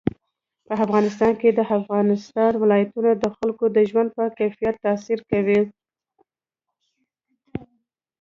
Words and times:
په 0.65 0.71
افغانستان 0.85 1.33
کې 1.41 1.49
د 1.53 1.59
افغانستان 1.79 2.51
ولايتونه 2.57 3.11
د 3.15 3.25
خلکو 3.37 3.65
د 3.75 3.77
ژوند 3.89 4.09
په 4.17 4.23
کیفیت 4.37 4.75
تاثیر 4.85 5.19
کوي. 5.31 5.61